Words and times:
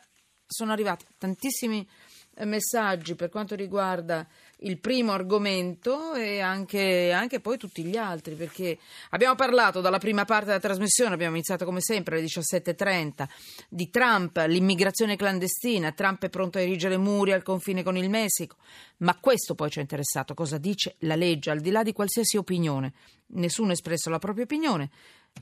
sono 0.52 0.72
arrivati 0.72 1.06
tantissimi 1.18 1.88
eh, 2.36 2.46
messaggi 2.46 3.16
per 3.16 3.30
quanto 3.30 3.56
riguarda 3.56 4.28
il 4.64 4.78
primo 4.78 5.12
argomento 5.12 6.14
e 6.14 6.40
anche, 6.40 7.12
anche, 7.12 7.40
poi 7.40 7.58
tutti 7.58 7.84
gli 7.84 7.98
altri, 7.98 8.36
perché 8.36 8.78
abbiamo 9.10 9.36
parlato 9.36 9.82
dalla 9.82 9.98
prima 9.98 10.24
parte 10.24 10.46
della 10.46 10.60
trasmissione, 10.60 11.14
abbiamo 11.14 11.36
iniziato 11.36 11.66
come 11.66 11.82
sempre 11.82 12.18
alle 12.18 12.26
17.30, 12.26 13.28
di 13.70 13.90
Trump, 13.90 14.44
l'immigrazione 14.48 15.16
clandestina, 15.16 15.92
Trump 15.92 16.24
è 16.24 16.30
pronto 16.30 16.58
a 16.58 16.62
erigere 16.62 16.98
muri 16.98 17.32
al 17.34 17.44
confine 17.44 17.84
con 17.84 17.98
il 17.98 18.10
Messico, 18.10 18.58
ma 18.98 19.18
questo 19.20 19.56
poi 19.56 19.70
ci 19.70 19.80
è 19.80 19.82
interessato, 19.82 20.34
cosa 20.34 20.58
dice 20.58 20.96
la 21.00 21.16
legge, 21.16 21.50
al 21.50 21.60
di 21.60 21.72
là 21.72 21.84
di 21.84 21.94
qualsiasi 21.94 22.38
opinione. 22.38 22.94
Nessuno 23.34 23.70
ha 23.70 23.74
espresso 23.74 24.10
la 24.10 24.20
propria 24.20 24.44
opinione, 24.44 24.90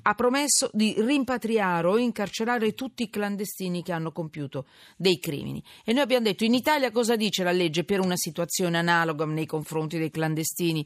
ha 0.02 0.14
promesso 0.16 0.70
di 0.73 0.95
rimpatriare 0.98 1.88
o 1.88 1.98
incarcerare 1.98 2.73
tutti 2.73 3.04
i 3.04 3.09
clandestini 3.09 3.84
che 3.84 3.92
hanno 3.92 4.12
compiuto 4.12 4.66
dei 4.95 5.20
crimini. 5.20 5.64
E 5.84 5.94
noi 5.94 6.04
abbiamo 6.04 6.26
detto 6.26 6.44
in 6.44 6.54
Italia 6.54 6.92
cosa 6.92 7.16
dice 7.16 7.44
la 7.44 7.52
legge 7.52 7.84
per 7.84 8.00
una 8.00 8.16
situazione 8.16 8.78
analoga 8.78 9.26
nei 9.26 9.45
confronti 9.45 9.98
dei 9.98 10.12
clandestini. 10.12 10.86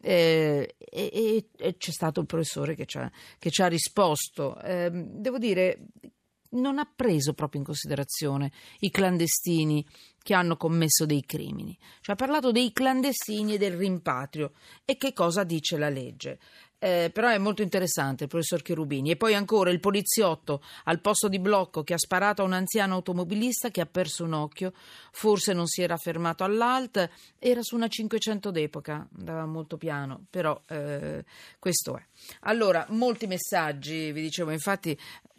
Eh, 0.00 0.74
e, 0.78 1.48
e, 1.56 1.76
c'è 1.76 1.90
stato 1.90 2.20
il 2.20 2.26
professore 2.26 2.74
che 2.74 2.86
ci 2.86 2.98
ha, 2.98 3.10
che 3.38 3.50
ci 3.50 3.62
ha 3.62 3.66
risposto. 3.66 4.58
Eh, 4.60 4.90
devo 4.92 5.38
dire, 5.38 5.86
non 6.54 6.78
ha 6.78 6.90
preso 6.92 7.34
proprio 7.34 7.60
in 7.60 7.66
considerazione 7.66 8.52
i 8.80 8.90
clandestini 8.90 9.84
che 10.22 10.34
hanno 10.34 10.56
commesso 10.56 11.04
dei 11.04 11.24
crimini. 11.24 11.76
Ci 12.00 12.10
ha 12.10 12.14
parlato 12.14 12.50
dei 12.50 12.72
clandestini 12.72 13.54
e 13.54 13.58
del 13.58 13.76
rimpatrio. 13.76 14.52
E 14.84 14.96
che 14.96 15.12
cosa 15.12 15.44
dice 15.44 15.76
la 15.76 15.90
legge? 15.90 16.38
Eh, 16.84 17.08
però 17.10 17.30
è 17.30 17.38
molto 17.38 17.62
interessante 17.62 18.24
il 18.24 18.28
professor 18.28 18.60
Cherubini. 18.60 19.12
E 19.12 19.16
poi 19.16 19.34
ancora 19.34 19.70
il 19.70 19.80
poliziotto 19.80 20.62
al 20.84 21.00
posto 21.00 21.28
di 21.28 21.38
blocco 21.38 21.82
che 21.82 21.94
ha 21.94 21.98
sparato 21.98 22.42
a 22.42 22.44
un 22.44 22.52
anziano 22.52 22.96
automobilista 22.96 23.70
che 23.70 23.80
ha 23.80 23.86
perso 23.86 24.24
un 24.24 24.34
occhio, 24.34 24.74
forse 25.10 25.54
non 25.54 25.66
si 25.66 25.80
era 25.80 25.96
fermato 25.96 26.44
all'alt, 26.44 27.08
era 27.38 27.62
su 27.62 27.74
una 27.74 27.88
500 27.88 28.50
d'epoca, 28.50 29.08
andava 29.16 29.46
molto 29.46 29.78
piano, 29.78 30.26
però 30.28 30.60
eh, 30.68 31.24
questo 31.58 31.96
è. 31.96 32.04
Allora, 32.40 32.84
molti 32.90 33.26
messaggi, 33.26 34.12
vi 34.12 34.20
dicevo, 34.20 34.50
infatti 34.50 34.94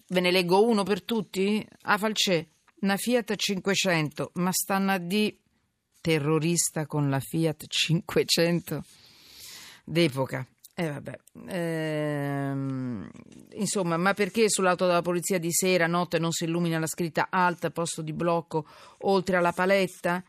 ve 0.07 0.19
ne 0.21 0.31
leggo 0.31 0.65
uno 0.65 0.81
per 0.81 1.03
tutti. 1.03 1.63
A 1.83 1.99
Falcè, 1.99 2.43
una 2.79 2.97
Fiat 2.97 3.35
500, 3.35 4.31
ma 4.33 4.51
stanno 4.51 4.97
di 4.97 5.37
terrorista 6.01 6.87
con 6.87 7.07
la 7.11 7.19
Fiat 7.19 7.67
500 7.67 8.83
d'epoca. 9.83 10.47
Eh 10.77 10.89
vabbè, 10.89 11.17
ehm, 11.47 13.09
insomma, 13.53 13.95
ma 13.95 14.13
perché 14.13 14.49
sull'auto 14.49 14.85
della 14.85 15.01
polizia 15.01 15.39
di 15.39 15.53
sera, 15.53 15.87
notte 15.87 16.19
non 16.19 16.33
si 16.33 16.43
illumina 16.43 16.77
la 16.79 16.85
scritta 16.85 17.27
alta, 17.29 17.71
posto 17.71 18.01
di 18.01 18.11
blocco, 18.11 18.67
oltre 19.03 19.37
alla 19.37 19.53
paletta? 19.53 20.21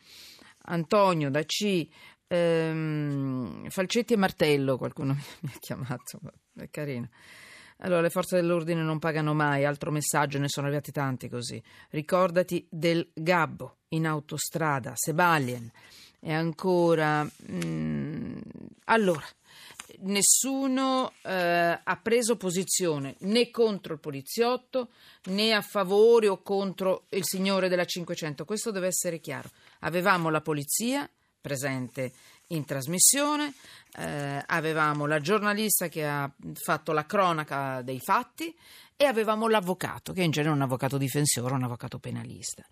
Antonio 0.66 1.30
da 1.30 1.42
C, 1.42 1.88
ehm, 2.28 3.68
Falcetti 3.70 4.12
e 4.12 4.16
Martello, 4.16 4.78
qualcuno 4.78 5.14
mi 5.42 5.50
ha 5.52 5.58
chiamato, 5.58 6.20
è 6.54 6.70
carino. 6.70 7.08
Allora, 7.78 8.02
le 8.02 8.10
forze 8.10 8.36
dell'ordine 8.36 8.82
non 8.82 9.00
pagano 9.00 9.34
mai, 9.34 9.64
altro 9.64 9.90
messaggio, 9.90 10.38
ne 10.38 10.48
sono 10.48 10.66
arrivati 10.66 10.92
tanti 10.92 11.28
così. 11.28 11.60
Ricordati 11.90 12.64
del 12.70 13.10
Gabbo 13.12 13.78
in 13.88 14.06
autostrada, 14.06 14.92
Sebalien. 14.94 15.68
E 16.20 16.32
ancora... 16.32 17.28
Mm, 17.50 18.38
allora, 18.84 19.26
nessuno 20.00 21.12
eh, 21.22 21.80
ha 21.82 22.00
preso 22.02 22.36
posizione 22.36 23.16
né 23.20 23.50
contro 23.50 23.94
il 23.94 24.00
poliziotto 24.00 24.90
né 25.24 25.52
a 25.52 25.62
favore 25.62 26.28
o 26.28 26.42
contro 26.42 27.04
il 27.10 27.24
signore 27.24 27.68
della 27.68 27.84
500. 27.84 28.44
Questo 28.44 28.70
deve 28.70 28.88
essere 28.88 29.20
chiaro. 29.20 29.50
Avevamo 29.80 30.30
la 30.30 30.40
polizia 30.40 31.08
presente 31.40 32.12
in 32.48 32.64
trasmissione, 32.64 33.54
eh, 33.98 34.42
avevamo 34.46 35.06
la 35.06 35.20
giornalista 35.20 35.88
che 35.88 36.06
ha 36.06 36.30
fatto 36.54 36.92
la 36.92 37.06
cronaca 37.06 37.82
dei 37.82 38.00
fatti 38.00 38.54
e 38.98 39.04
avevamo 39.04 39.48
l'avvocato, 39.48 40.12
che 40.12 40.22
in 40.22 40.30
genere 40.30 40.52
è 40.52 40.56
un 40.56 40.62
avvocato 40.62 40.96
difensore, 40.96 41.52
un 41.52 41.64
avvocato 41.64 41.98
penalista. 41.98 42.64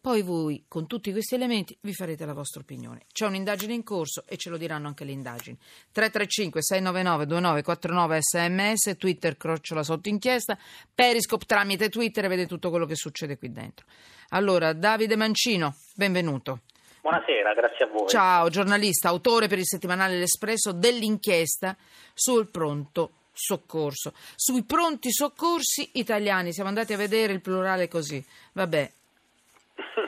Poi 0.00 0.22
voi, 0.22 0.64
con 0.68 0.86
tutti 0.86 1.12
questi 1.12 1.34
elementi, 1.34 1.76
vi 1.80 1.94
farete 1.94 2.26
la 2.26 2.34
vostra 2.34 2.60
opinione. 2.60 3.02
C'è 3.12 3.26
un'indagine 3.26 3.72
in 3.72 3.84
corso 3.84 4.24
e 4.26 4.36
ce 4.36 4.50
lo 4.50 4.58
diranno 4.58 4.88
anche 4.88 5.04
le 5.04 5.12
indagini. 5.12 5.56
335-699-2949 5.94 8.18
sms, 8.18 8.96
Twitter 8.98 9.36
crociola 9.36 9.82
sotto 9.82 10.08
inchiesta, 10.08 10.58
Periscope 10.92 11.46
tramite 11.46 11.88
Twitter 11.88 12.24
e 12.24 12.28
vede 12.28 12.46
tutto 12.46 12.68
quello 12.68 12.84
che 12.84 12.96
succede 12.96 13.38
qui 13.38 13.52
dentro. 13.52 13.86
Allora, 14.30 14.72
Davide 14.72 15.16
Mancino, 15.16 15.76
benvenuto. 15.94 16.62
Buonasera, 17.02 17.52
grazie 17.52 17.84
a 17.84 17.88
voi. 17.88 18.06
Ciao, 18.06 18.48
giornalista, 18.48 19.08
autore 19.08 19.48
per 19.48 19.58
il 19.58 19.66
settimanale 19.66 20.18
L'Espresso 20.18 20.70
dell'inchiesta 20.70 21.76
sul 22.14 22.48
pronto 22.48 23.10
soccorso. 23.32 24.12
Sui 24.36 24.62
pronti 24.62 25.10
soccorsi 25.10 25.90
italiani, 25.94 26.52
siamo 26.52 26.68
andati 26.68 26.92
a 26.92 26.96
vedere 26.96 27.32
il 27.32 27.40
plurale 27.40 27.88
così. 27.88 28.24
Vabbè. 28.52 28.92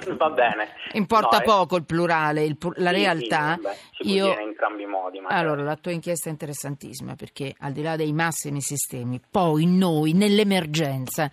Va 0.16 0.30
bene. 0.30 0.68
Importa 0.92 1.38
no, 1.38 1.44
poco 1.44 1.74
il 1.74 1.84
plurale, 1.84 2.44
il, 2.44 2.56
la 2.76 2.90
sì, 2.90 2.96
realtà. 2.96 3.56
Sì, 3.56 3.62
vabbè, 3.62 3.76
io... 4.02 4.26
in 4.26 4.38
entrambi 4.38 4.82
i 4.84 4.86
modi. 4.86 5.18
Magari. 5.18 5.40
Allora, 5.40 5.62
la 5.64 5.76
tua 5.76 5.90
inchiesta 5.90 6.28
è 6.28 6.30
interessantissima 6.30 7.16
perché 7.16 7.56
al 7.58 7.72
di 7.72 7.82
là 7.82 7.96
dei 7.96 8.12
massimi 8.12 8.60
sistemi, 8.60 9.20
poi 9.28 9.66
noi 9.66 10.12
nell'emergenza 10.12 11.28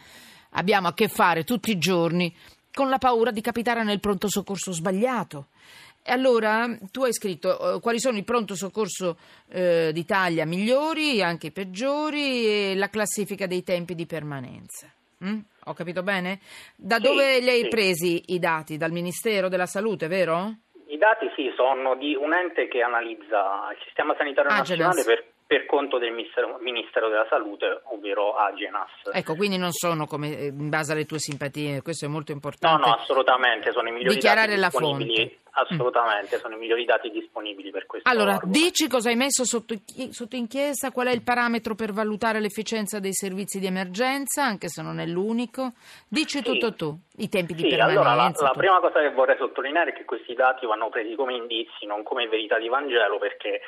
abbiamo 0.53 0.87
a 0.87 0.93
che 0.95 1.07
fare 1.07 1.43
tutti 1.43 1.69
i 1.69 1.77
giorni 1.77 2.35
con 2.73 2.89
la 2.89 2.97
paura 2.97 3.31
di 3.31 3.41
capitare 3.41 3.83
nel 3.83 3.99
pronto 3.99 4.29
soccorso 4.29 4.71
sbagliato. 4.71 5.47
E 6.03 6.11
allora 6.11 6.67
tu 6.91 7.03
hai 7.03 7.13
scritto 7.13 7.75
uh, 7.75 7.79
quali 7.79 7.99
sono 7.99 8.17
i 8.17 8.23
pronto 8.23 8.55
soccorso 8.55 9.17
uh, 9.53 9.91
d'Italia 9.91 10.45
migliori, 10.45 11.21
anche 11.21 11.47
i 11.47 11.51
peggiori 11.51 12.45
e 12.45 12.75
la 12.75 12.89
classifica 12.89 13.45
dei 13.45 13.63
tempi 13.63 13.93
di 13.93 14.07
permanenza. 14.07 14.91
Mm? 15.23 15.39
Ho 15.65 15.73
capito 15.73 16.01
bene? 16.01 16.39
Da 16.75 16.95
sì, 16.95 17.03
dove 17.03 17.39
li 17.39 17.49
hai 17.49 17.61
sì. 17.61 17.67
presi 17.67 18.23
i 18.33 18.39
dati? 18.39 18.77
Dal 18.77 18.91
Ministero 18.91 19.47
della 19.47 19.67
Salute, 19.67 20.07
vero? 20.07 20.55
I 20.87 20.97
dati 20.97 21.29
sì, 21.35 21.51
sono 21.55 21.95
di 21.95 22.15
un 22.15 22.33
ente 22.33 22.67
che 22.67 22.81
analizza 22.81 23.69
il 23.71 23.77
sistema 23.85 24.15
sanitario 24.17 24.49
Agenas. 24.49 24.69
nazionale 24.69 25.03
per 25.03 25.31
per 25.51 25.65
conto 25.65 25.97
del 25.97 26.13
Ministero, 26.13 26.59
Ministero, 26.61 27.09
della 27.09 27.25
Salute, 27.29 27.81
ovvero 27.87 28.35
Agenas. 28.35 28.89
Ecco, 29.11 29.35
quindi 29.35 29.57
non 29.57 29.73
sono 29.73 30.05
come 30.05 30.27
in 30.29 30.69
base 30.69 30.93
alle 30.93 31.03
tue 31.03 31.19
simpatie, 31.19 31.81
questo 31.81 32.05
è 32.05 32.07
molto 32.07 32.31
importante. 32.31 32.81
No, 32.81 32.87
no, 32.87 32.93
assolutamente, 32.95 33.69
sono 33.73 33.89
i 33.89 33.91
migliori 33.91 34.15
Dichiarare 34.15 34.55
dati 34.55 34.59
la 34.61 34.67
disponibili. 34.67 35.15
fonte. 35.17 35.39
Assolutamente, 35.53 36.37
mm. 36.37 36.39
sono 36.39 36.55
i 36.55 36.57
migliori 36.57 36.85
dati 36.85 37.11
disponibili 37.11 37.69
per 37.69 37.85
questo. 37.85 38.07
Allora, 38.07 38.35
organo. 38.35 38.49
dici 38.53 38.87
cosa 38.87 39.09
hai 39.09 39.17
messo 39.17 39.43
sotto, 39.43 39.75
sotto, 40.11 40.37
inchiesta, 40.37 40.91
qual 40.91 41.07
è 41.07 41.11
il 41.11 41.21
parametro 41.21 41.75
per 41.75 41.91
valutare 41.91 42.39
l'efficienza 42.39 43.01
dei 43.01 43.13
servizi 43.13 43.59
di 43.59 43.65
emergenza, 43.65 44.45
anche 44.45 44.69
se 44.69 44.81
non 44.81 44.99
è 45.01 45.05
l'unico. 45.05 45.73
Dici 46.07 46.37
sì. 46.37 46.43
tutto 46.43 46.73
tu, 46.75 46.97
i 47.17 47.27
tempi 47.27 47.55
sì, 47.55 47.63
di 47.63 47.67
permanenza. 47.67 47.99
Allora, 47.99 48.15
la, 48.15 48.31
la 48.39 48.51
prima 48.51 48.79
cosa 48.79 49.01
che 49.01 49.11
vorrei 49.11 49.35
sottolineare 49.35 49.91
è 49.91 49.93
che 49.93 50.05
questi 50.05 50.33
dati 50.33 50.65
vanno 50.65 50.87
presi 50.87 51.13
come 51.15 51.33
indizi, 51.33 51.85
non 51.85 52.03
come 52.03 52.29
verità 52.29 52.57
di 52.57 52.69
Vangelo, 52.69 53.17
perché 53.19 53.59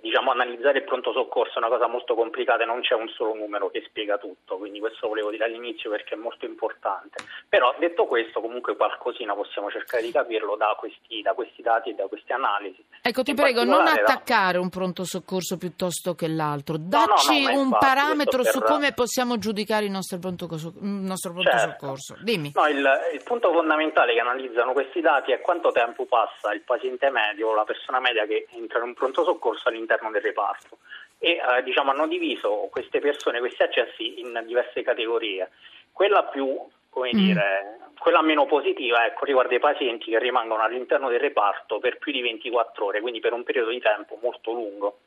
diciamo, 0.00 0.30
analizzare 0.30 0.78
il 0.78 0.84
pronto 0.84 1.12
soccorso 1.12 1.54
è 1.54 1.58
una 1.58 1.68
cosa 1.68 1.88
molto 1.88 2.14
complicata 2.14 2.62
e 2.62 2.66
non 2.66 2.80
c'è 2.80 2.94
un 2.94 3.08
solo 3.08 3.34
numero 3.34 3.70
che 3.70 3.82
spiega 3.88 4.18
tutto, 4.18 4.56
quindi 4.56 4.78
questo 4.78 5.08
volevo 5.08 5.30
dire 5.30 5.44
all'inizio 5.44 5.90
perché 5.90 6.14
è 6.14 6.18
molto 6.18 6.44
importante. 6.46 7.24
Però 7.48 7.74
detto 7.78 8.04
questo, 8.06 8.40
comunque 8.40 8.76
qualcosina 8.76 9.34
possiamo 9.34 9.70
cercare 9.70 10.02
di 10.04 10.12
capirlo 10.12 10.54
da 10.56 10.76
questi, 10.78 11.20
da 11.22 11.32
questi 11.34 11.60
dati 11.62 11.90
e 11.90 11.94
da 11.94 12.06
queste 12.06 12.32
analisi. 12.32 12.84
Ecco, 13.02 13.22
ti 13.22 13.30
In 13.30 13.36
prego, 13.36 13.64
non 13.64 13.78
particolare 13.78 14.02
da- 14.04 14.12
attaccare 14.12 14.58
un 14.58 14.68
pronto 14.68 15.04
soccorso 15.04 15.56
piuttosto 15.56 16.14
che 16.14 16.28
l'altro. 16.28 16.76
no, 16.76 16.84
Dacci 16.86 17.42
no, 17.42 17.50
ma 17.50 17.58
un 17.58 17.64
infatti, 17.66 17.84
parametro 17.86 18.44
su 18.44 18.58
per- 18.60 18.68
come 18.68 18.92
possiamo 18.92 19.38
giudicare 19.38 19.84
il 19.86 19.90
nostro 19.90 20.18
pronto, 20.18 20.44
il 20.50 20.78
nostro 20.86 21.32
pronto 21.32 21.50
Certo. 21.50 21.70
soccorso. 21.80 22.16
Dimmi. 22.22 22.52
No, 22.54 22.66
il, 22.68 22.88
il 23.12 23.22
punto 23.24 23.52
fondamentale 23.52 24.12
che 24.14 24.20
analizzano 24.20 24.72
questi 24.72 25.00
dati 25.00 25.32
è 25.32 25.40
quanto 25.40 25.72
tempo 25.72 26.06
passa 26.06 26.52
il 26.52 26.62
paziente 26.62 27.10
medio 27.10 27.48
o 27.48 27.54
la 27.54 27.64
persona 27.64 27.98
media 27.98 28.24
che 28.26 28.46
entra 28.52 28.78
in 28.78 28.84
un 28.84 28.94
pronto 28.94 29.24
soccorso 29.24 29.68
all'interno 29.68 29.78
del 29.86 30.22
reparto. 30.22 30.78
E 31.18 31.32
eh, 31.32 31.62
diciamo, 31.62 31.90
hanno 31.90 32.06
diviso 32.06 32.68
queste 32.70 33.00
persone, 33.00 33.38
questi 33.40 33.62
accessi 33.62 34.20
in 34.20 34.42
diverse 34.46 34.82
categorie. 34.82 35.50
Quella 35.92 36.24
più, 36.24 36.58
come 36.88 37.10
Mm. 37.12 37.18
dire, 37.18 37.78
quella 37.98 38.22
meno 38.22 38.46
positiva 38.46 39.04
ecco, 39.04 39.26
riguarda 39.26 39.54
i 39.54 39.60
pazienti 39.60 40.10
che 40.10 40.18
rimangono 40.18 40.62
all'interno 40.62 41.10
del 41.10 41.20
reparto 41.20 41.78
per 41.78 41.98
più 41.98 42.12
di 42.12 42.22
24 42.22 42.86
ore, 42.86 43.00
quindi 43.00 43.20
per 43.20 43.34
un 43.34 43.42
periodo 43.44 43.70
di 43.70 43.80
tempo 43.80 44.18
molto 44.22 44.52
lungo. 44.52 44.98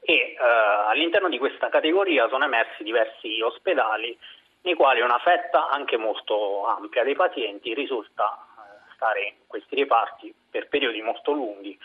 E 0.00 0.14
eh, 0.14 0.36
all'interno 0.40 1.28
di 1.28 1.36
questa 1.38 1.68
categoria 1.68 2.28
sono 2.28 2.44
emersi 2.44 2.82
diversi 2.82 3.40
ospedali 3.42 4.16
nei 4.62 4.74
quali 4.74 5.02
una 5.02 5.18
fetta 5.18 5.68
anche 5.68 5.98
molto 5.98 6.66
ampia 6.66 7.04
dei 7.04 7.14
pazienti 7.14 7.74
risulta 7.74 8.38
eh, 8.56 8.92
stare 8.94 9.22
in 9.22 9.34
questi 9.46 9.76
reparti 9.76 10.34
per 10.50 10.68
periodi 10.68 11.02
molto 11.02 11.32
lunghi. 11.32 11.78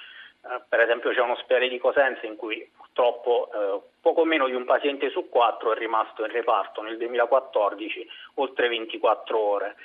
Eh, 0.45 0.61
per 0.67 0.81
esempio 0.81 1.11
c'è 1.11 1.21
un 1.21 1.31
ospedale 1.31 1.69
di 1.69 1.77
Cosenza 1.77 2.25
in 2.25 2.35
cui 2.35 2.69
purtroppo 2.75 3.49
eh, 3.53 3.81
poco 4.01 4.25
meno 4.25 4.47
di 4.47 4.53
un 4.53 4.65
paziente 4.65 5.09
su 5.09 5.29
quattro 5.29 5.71
è 5.71 5.77
rimasto 5.77 6.25
in 6.25 6.31
reparto 6.31 6.81
nel 6.81 6.97
2014 6.97 8.07
oltre 8.35 8.67
24 8.67 9.39
ore. 9.39 9.75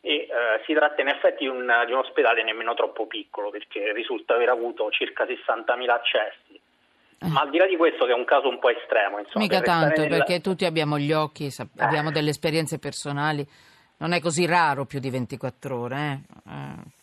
E, 0.00 0.12
eh, 0.12 0.28
si 0.64 0.72
tratta 0.74 1.00
in 1.02 1.08
effetti 1.08 1.44
di 1.44 1.48
un, 1.48 1.72
di 1.86 1.92
un 1.92 1.98
ospedale 1.98 2.42
nemmeno 2.42 2.74
troppo 2.74 3.06
piccolo 3.06 3.50
perché 3.50 3.92
risulta 3.92 4.34
aver 4.34 4.48
avuto 4.48 4.90
circa 4.90 5.24
60.000 5.24 5.88
accessi. 5.90 6.60
Ma 7.20 7.40
al 7.40 7.50
di 7.50 7.58
là 7.58 7.66
di 7.66 7.76
questo, 7.76 8.04
che 8.04 8.12
è 8.12 8.14
un 8.14 8.24
caso 8.24 8.48
un 8.48 8.60
po' 8.60 8.68
estremo, 8.68 9.18
insomma, 9.18 9.44
Mica 9.44 9.56
per 9.58 9.66
tanto, 9.66 10.00
nel- 10.02 10.08
perché 10.08 10.40
tutti 10.40 10.64
abbiamo 10.64 10.98
gli 10.98 11.12
occhi, 11.12 11.50
sap- 11.50 11.76
abbiamo 11.80 12.12
delle 12.12 12.30
esperienze 12.30 12.78
personali. 12.78 13.44
Non 13.98 14.12
è 14.12 14.20
così 14.20 14.46
raro 14.46 14.84
più 14.84 15.00
di 15.00 15.10
24 15.10 15.76
ore. 15.76 16.20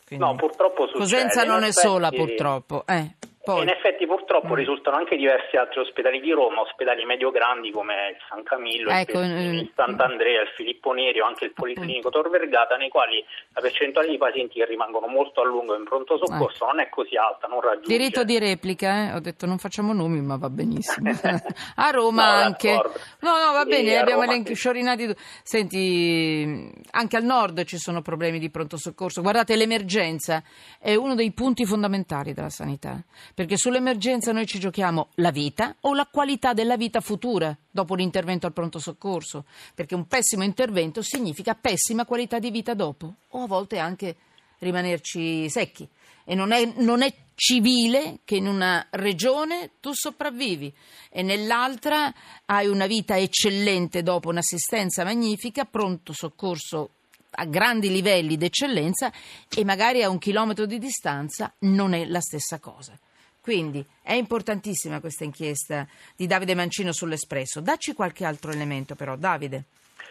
Quindi- 0.05 0.25
No, 0.25 0.35
purtroppo 0.35 0.87
succede. 0.87 0.99
Cosenza 0.99 1.43
non 1.43 1.63
è 1.63 1.71
sola, 1.71 2.09
purtroppo. 2.11 2.83
Eh, 2.87 3.15
poi- 3.45 3.61
In 3.61 3.69
effetti 3.69 4.05
purtroppo 4.07 4.53
Mm. 4.53 4.55
risultano 4.55 4.97
anche 4.97 5.15
diversi 5.15 5.55
altri 5.55 5.79
ospedali 5.79 6.19
di 6.19 6.31
Roma, 6.31 6.61
ospedali 6.61 7.05
medio-grandi 7.05 7.71
come 7.71 7.93
il 8.09 8.17
San 8.27 8.43
Camillo, 8.43 8.89
Ecco, 8.89 9.19
il, 9.21 9.31
eh, 9.31 9.49
il 9.61 9.71
Sant'Andrea, 9.75 10.41
il 10.41 10.49
Filippo 10.55 10.91
Neri 10.91 11.19
o 11.21 11.25
anche 11.25 11.45
il 11.45 11.53
Policlinico 11.53 12.09
Tor 12.09 12.29
Vergata, 12.29 12.75
nei 12.75 12.89
quali 12.89 13.23
la 13.53 13.61
percentuale 13.61 14.09
di 14.09 14.17
pazienti 14.17 14.59
che 14.59 14.65
rimangono 14.65 15.07
molto 15.07 15.41
a 15.41 15.45
lungo 15.45 15.75
in 15.77 15.83
pronto 15.83 16.17
soccorso 16.17 16.65
non 16.65 16.79
è 16.79 16.89
così 16.89 17.15
alta, 17.15 17.47
non 17.47 17.61
raggiunge. 17.61 17.87
Diritto 17.97 18.23
di 18.23 18.39
replica, 18.39 19.09
eh? 19.09 19.13
ho 19.13 19.19
detto 19.19 19.45
non 19.45 19.57
facciamo 19.59 19.93
nomi, 19.93 20.19
ma 20.21 20.37
va 20.37 20.49
benissimo. 20.49 21.11
a 21.75 21.89
Roma 21.91 22.23
No, 22.25 22.43
anche. 22.43 22.71
No, 22.71 23.37
no, 23.37 23.51
va 23.53 23.63
bene, 23.65 23.97
a 23.97 24.01
abbiamo 24.01 24.23
elenchi 24.23 24.55
sì. 24.55 24.55
sciorinati. 24.55 25.13
Senti, 25.43 26.71
anche 26.91 27.17
al 27.17 27.23
nord 27.23 27.63
ci 27.65 27.77
sono 27.77 28.01
problemi 28.01 28.39
di 28.39 28.49
pronto 28.49 28.77
soccorso. 28.77 29.21
Guardate, 29.21 29.55
l'emergenza 29.55 30.41
è 30.79 30.95
uno 30.95 31.15
dei 31.15 31.31
punti 31.33 31.65
fondamentali 31.65 32.33
della 32.33 32.49
sanità, 32.49 32.97
perché 33.35 33.57
sull'emergenza 33.57 34.31
noi 34.31 34.47
ci 34.47 34.59
giochiamo 34.59 35.09
la 35.15 35.29
vita 35.29 35.75
o 35.81 35.93
la 35.93 36.07
qualità 36.09 36.53
della 36.53 36.77
vita 36.77 37.01
futura 37.01 37.55
dopo 37.69 37.93
l'intervento 37.93 38.47
al 38.47 38.53
pronto 38.53 38.79
soccorso, 38.79 39.43
perché 39.75 39.93
un 39.93 40.07
pessimo 40.07 40.43
intervento 40.43 41.01
significa 41.01 41.53
pessima 41.53 42.05
qualità 42.05 42.39
di 42.39 42.49
vita 42.49 42.73
dopo, 42.73 43.13
o 43.27 43.43
a 43.43 43.47
volte 43.47 43.77
anche 43.77 44.15
rimanerci 44.59 45.49
secchi. 45.49 45.85
E 46.23 46.33
non 46.33 46.53
è, 46.53 46.65
non 46.77 47.01
è 47.01 47.13
civile 47.35 48.19
che 48.23 48.37
in 48.37 48.47
una 48.47 48.87
regione 48.91 49.71
tu 49.81 49.91
sopravvivi 49.93 50.73
e 51.09 51.21
nell'altra 51.21 52.11
hai 52.45 52.67
una 52.67 52.87
vita 52.87 53.17
eccellente 53.17 54.01
dopo 54.01 54.29
un'assistenza 54.29 55.03
magnifica, 55.03 55.65
pronto 55.65 56.13
soccorso 56.13 56.91
a 57.31 57.43
grandi 57.43 57.91
livelli 57.91 58.37
d'eccellenza 58.37 59.11
e 59.53 59.65
magari 59.65 60.03
a 60.03 60.09
un 60.09 60.19
chilometro 60.19 60.65
di 60.65 60.79
distanza 60.79 61.53
non 61.59 61.93
è 61.93 62.05
la 62.05 62.21
stessa 62.21 62.59
cosa. 62.59 62.97
Quindi 63.45 63.85
è 64.01 64.13
importantissima 64.13 64.99
questa 64.99 65.23
inchiesta 65.23 65.85
di 66.17 66.25
Davide 66.25 66.55
Mancino 66.55 66.91
sull'Espresso. 66.91 67.61
Dacci 67.61 67.93
qualche 67.93 68.25
altro 68.25 68.49
elemento 68.49 68.95
però, 68.95 69.15
Davide. 69.15 69.65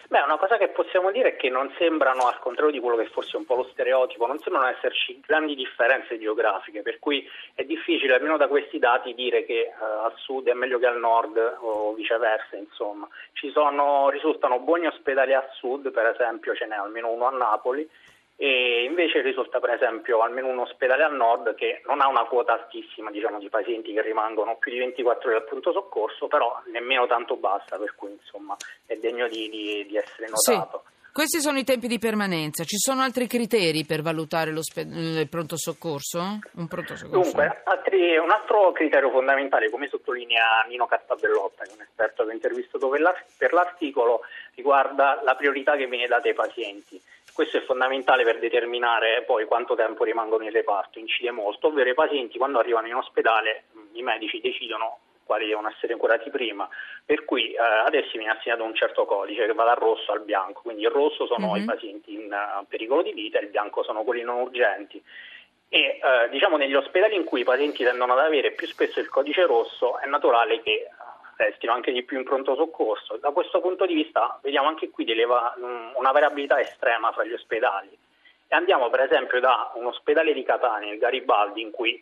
Beh, 0.07 0.21
una 0.21 0.37
cosa 0.37 0.55
che 0.55 0.69
possiamo 0.69 1.11
dire 1.11 1.33
è 1.33 1.35
che 1.35 1.49
non 1.49 1.69
sembrano, 1.77 2.27
al 2.27 2.39
contrario 2.39 2.71
di 2.71 2.79
quello 2.79 2.95
che 2.95 3.07
forse 3.07 3.33
è 3.33 3.35
un 3.35 3.45
po' 3.45 3.55
lo 3.55 3.67
stereotipo, 3.73 4.25
non 4.25 4.39
sembrano 4.39 4.69
esserci 4.69 5.19
grandi 5.19 5.53
differenze 5.53 6.17
geografiche, 6.17 6.81
per 6.81 6.97
cui 6.99 7.29
è 7.55 7.65
difficile, 7.65 8.13
almeno 8.13 8.37
da 8.37 8.47
questi 8.47 8.79
dati, 8.79 9.13
dire 9.13 9.43
che 9.43 9.63
eh, 9.63 9.73
al 9.81 10.13
sud 10.15 10.47
è 10.47 10.53
meglio 10.53 10.79
che 10.79 10.85
al 10.85 10.97
nord 10.97 11.57
o 11.59 11.91
viceversa, 11.93 12.55
insomma. 12.55 13.05
Ci 13.33 13.51
sono, 13.51 14.07
risultano 14.07 14.61
buoni 14.61 14.87
ospedali 14.87 15.33
al 15.33 15.49
sud, 15.55 15.91
per 15.91 16.05
esempio 16.05 16.55
ce 16.55 16.67
n'è 16.67 16.75
almeno 16.75 17.11
uno 17.11 17.25
a 17.25 17.31
Napoli, 17.31 17.85
e 18.37 18.83
invece 18.83 19.21
risulta 19.21 19.59
per 19.59 19.71
esempio 19.71 20.19
almeno 20.19 20.47
un 20.47 20.59
ospedale 20.59 21.03
al 21.03 21.15
nord 21.15 21.55
che 21.55 21.81
non 21.85 22.01
ha 22.01 22.07
una 22.07 22.25
quota 22.25 22.53
altissima 22.53 23.09
diciamo, 23.09 23.39
di 23.39 23.49
pazienti 23.49 23.93
che 23.93 24.01
rimangono 24.01 24.57
più 24.57 24.71
di 24.71 24.79
24 24.79 25.29
ore 25.29 25.37
al 25.37 25.45
pronto 25.45 25.71
soccorso, 25.71 26.27
però 26.27 26.61
nemmeno 26.71 27.07
tanto 27.07 27.37
basta, 27.37 27.77
per 27.77 27.95
cui 27.95 28.11
insomma 28.11 28.55
è 28.85 28.95
degno 28.95 29.27
di, 29.27 29.49
di- 29.49 29.85
di 29.87 29.97
essere 29.97 30.27
notato. 30.27 30.83
Questi 31.15 31.39
sono 31.39 31.57
i 31.57 31.63
tempi 31.63 31.87
di 31.87 31.97
permanenza. 31.97 32.65
Ci 32.65 32.75
sono 32.75 33.01
altri 33.01 33.25
criteri 33.25 33.85
per 33.85 34.01
valutare 34.01 34.49
il 34.49 35.27
pronto 35.29 35.55
soccorso? 35.55 36.39
Un 36.55 36.67
pronto 36.67 36.97
soccorso? 36.97 37.21
Dunque, 37.21 37.61
altri- 37.63 38.17
un 38.17 38.29
altro 38.31 38.73
criterio 38.73 39.09
fondamentale, 39.11 39.69
come 39.69 39.87
sottolinea 39.87 40.65
Nino 40.67 40.87
Castabellotta, 40.87 41.63
che 41.63 41.69
è 41.69 41.73
un 41.73 41.83
esperto 41.83 42.25
che 42.25 42.31
ho 42.31 42.33
intervistato 42.33 42.89
per 42.89 43.53
l'articolo, 43.53 44.23
riguarda 44.55 45.21
la 45.23 45.35
priorità 45.35 45.77
che 45.77 45.87
viene 45.87 46.07
data 46.07 46.27
ai 46.27 46.33
pazienti. 46.33 47.01
Questo 47.35 47.57
è 47.57 47.61
fondamentale 47.63 48.23
per 48.23 48.39
determinare 48.39 49.23
poi 49.23 49.43
quanto 49.43 49.75
tempo 49.75 50.05
rimangono 50.05 50.45
in 50.45 50.51
reparto, 50.51 50.99
incide 50.99 51.31
molto, 51.31 51.67
ovvero 51.67 51.89
i 51.89 51.93
pazienti 51.93 52.37
quando 52.37 52.59
arrivano 52.59 52.87
in 52.87 52.95
ospedale 52.95 53.65
i 53.91 54.01
medici 54.01 54.39
decidono 54.39 54.99
quali 55.25 55.47
devono 55.47 55.67
essere 55.67 55.97
curati 55.97 56.29
prima, 56.29 56.65
per 57.03 57.25
cui 57.25 57.51
eh, 57.51 57.57
adesso 57.57 58.11
viene 58.13 58.31
assegnato 58.31 58.63
un 58.63 58.73
certo 58.73 59.03
codice 59.05 59.45
che 59.47 59.53
va 59.53 59.65
dal 59.65 59.75
rosso 59.75 60.13
al 60.13 60.21
bianco, 60.21 60.61
quindi 60.61 60.83
il 60.83 60.91
rosso 60.91 61.25
sono 61.25 61.49
Mhm. 61.49 61.61
i 61.61 61.65
pazienti 61.65 62.13
in 62.13 62.31
eh, 62.31 62.65
pericolo 62.69 63.01
di 63.01 63.11
vita 63.11 63.39
il 63.39 63.49
bianco 63.49 63.83
sono 63.83 64.03
quelli 64.03 64.21
non 64.21 64.39
urgenti. 64.39 65.03
E 65.67 65.99
eh, 66.01 66.29
diciamo 66.29 66.55
negli 66.55 66.75
ospedali 66.75 67.15
in 67.15 67.25
cui 67.25 67.41
i 67.41 67.43
pazienti 67.43 67.83
tendono 67.83 68.13
ad 68.13 68.19
avere 68.19 68.51
più 68.51 68.65
spesso 68.65 69.01
il 69.01 69.09
codice 69.09 69.45
rosso 69.45 69.99
è 69.99 70.05
naturale 70.05 70.61
che 70.61 70.87
restino 71.37 71.73
anche 71.73 71.91
di 71.91 72.03
più 72.03 72.17
in 72.17 72.23
pronto 72.23 72.55
soccorso. 72.55 73.17
Da 73.17 73.31
questo 73.31 73.59
punto 73.59 73.85
di 73.85 73.93
vista 73.93 74.39
vediamo 74.41 74.67
anche 74.67 74.89
qui 74.89 75.05
va- 75.25 75.53
mh, 75.57 75.93
una 75.95 76.11
variabilità 76.11 76.59
estrema 76.59 77.11
fra 77.11 77.23
gli 77.23 77.33
ospedali. 77.33 77.89
E 78.47 78.55
andiamo 78.55 78.89
per 78.89 79.01
esempio 79.01 79.39
da 79.39 79.71
un 79.75 79.85
ospedale 79.85 80.33
di 80.33 80.43
Catania, 80.43 80.93
il 80.93 80.99
Garibaldi, 80.99 81.61
in 81.61 81.71
cui 81.71 82.01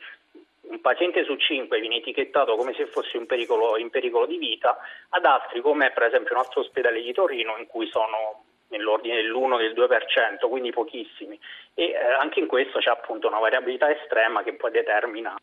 un 0.62 0.82
paziente 0.82 1.24
su 1.24 1.36
cinque 1.36 1.80
viene 1.80 1.98
etichettato 1.98 2.56
come 2.56 2.74
se 2.74 2.86
fosse 2.86 3.18
un 3.18 3.26
pericolo- 3.26 3.78
in 3.78 3.90
pericolo 3.90 4.26
di 4.26 4.38
vita, 4.38 4.78
ad 5.10 5.26
altri 5.26 5.62
come 5.62 5.92
per 5.92 6.04
esempio 6.04 6.36
un 6.36 6.42
altro 6.42 6.62
ospedale 6.62 7.02
di 7.02 7.14
Torino 7.14 7.58
in 7.58 7.68
cui 7.68 7.88
sono 7.88 8.44
nell'ordine 8.68 9.16
dell'1 9.16 9.58
del 9.58 9.74
2%, 9.74 10.50
quindi 10.50 10.72
pochissimi. 10.72 11.40
E 11.74 11.92
eh, 11.92 11.98
anche 12.20 12.40
in 12.40 12.48
questo 12.48 12.80
c'è 12.80 12.90
appunto 12.90 13.28
una 13.28 13.40
variabilità 13.40 13.92
estrema 13.92 14.44
che 14.44 14.54
poi 14.54 14.72
determina 14.72 15.36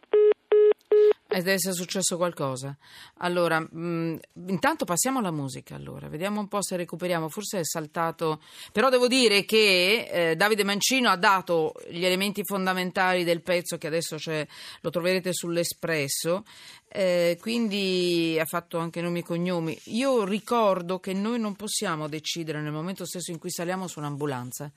Ed 1.33 1.47
è 1.47 1.57
successo 1.59 2.17
qualcosa. 2.17 2.77
Allora, 3.19 3.61
mh, 3.61 4.19
intanto 4.49 4.85
passiamo 4.85 5.21
alla 5.21 5.31
musica, 5.31 5.77
allora. 5.77 6.09
Vediamo 6.09 6.41
un 6.41 6.49
po' 6.49 6.61
se 6.61 6.77
recuperiamo. 6.77 7.29
Forse 7.29 7.61
è 7.61 7.65
saltato... 7.65 8.43
Però 8.73 8.89
devo 8.89 9.07
dire 9.07 9.45
che 9.45 10.09
eh, 10.11 10.37
Davide 10.37 10.65
Mancino 10.65 11.09
ha 11.09 11.17
dato 11.17 11.75
gli 11.89 12.05
elementi 12.05 12.43
fondamentali 12.45 13.23
del 13.23 13.43
pezzo 13.43 13.79
che 13.79 13.87
adesso 13.87 14.17
c'è, 14.17 14.45
lo 14.81 14.91
troverete 14.91 15.33
sull'Espresso. 15.33 16.45
eh, 16.93 17.39
quindi 17.41 18.37
ha 18.41 18.45
fatto 18.45 18.79
anche 18.79 19.01
nomi 19.01 19.21
e 19.21 19.23
cognomi. 19.23 19.79
Io 19.85 20.25
ricordo 20.25 20.99
che 20.99 21.13
noi 21.13 21.39
non 21.39 21.55
possiamo 21.55 22.09
decidere 22.09 22.61
nel 22.61 22.73
momento 22.73 23.07
stesso 23.07 23.31
in 23.31 23.39
cui 23.39 23.51
saliamo 23.51 23.87
su 23.87 24.01
un'ambulanza 24.01 24.71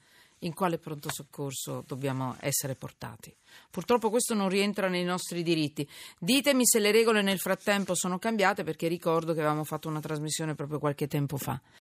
in 0.43 0.53
quale 0.53 0.77
pronto 0.77 1.09
soccorso 1.12 1.83
dobbiamo 1.85 2.35
essere 2.39 2.75
portati. 2.75 3.35
Purtroppo 3.69 4.09
questo 4.09 4.33
non 4.33 4.50
rientra 4.50 4.88
nei 4.88 5.03
nostri 5.03 5.43
diritti. 5.43 5.88
Ditemi 6.19 6.65
se 6.65 6.79
le 6.79 6.91
regole 6.91 7.21
nel 7.21 7.39
frattempo 7.39 7.95
sono 7.95 8.19
cambiate 8.19 8.63
perché 8.63 8.88
ricordo 8.88 9.33
che 9.33 9.39
avevamo 9.39 9.63
fatto 9.63 9.88
una 9.88 10.00
trasmissione 10.00 10.55
proprio 10.55 10.79
qualche 10.79 11.07
tempo 11.07 11.38
fa. 11.38 11.59